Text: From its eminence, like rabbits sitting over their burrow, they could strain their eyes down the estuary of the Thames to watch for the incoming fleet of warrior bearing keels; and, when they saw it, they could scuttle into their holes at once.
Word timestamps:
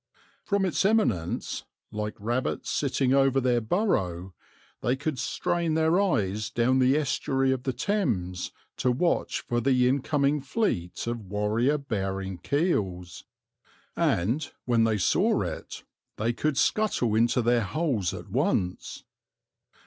From 0.43 0.65
its 0.65 0.83
eminence, 0.83 1.63
like 1.91 2.15
rabbits 2.17 2.71
sitting 2.71 3.13
over 3.13 3.39
their 3.39 3.61
burrow, 3.61 4.33
they 4.81 4.95
could 4.95 5.19
strain 5.19 5.75
their 5.75 5.99
eyes 6.01 6.49
down 6.49 6.79
the 6.79 6.97
estuary 6.97 7.51
of 7.51 7.61
the 7.65 7.71
Thames 7.71 8.51
to 8.77 8.91
watch 8.91 9.41
for 9.41 9.61
the 9.61 9.87
incoming 9.87 10.41
fleet 10.41 11.05
of 11.05 11.27
warrior 11.29 11.77
bearing 11.77 12.39
keels; 12.39 13.25
and, 13.95 14.51
when 14.65 14.85
they 14.85 14.97
saw 14.97 15.41
it, 15.41 15.83
they 16.17 16.33
could 16.33 16.57
scuttle 16.57 17.13
into 17.13 17.43
their 17.43 17.61
holes 17.61 18.11
at 18.11 18.27
once. 18.31 19.03